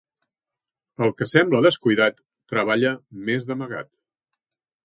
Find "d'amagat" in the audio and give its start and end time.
3.51-3.93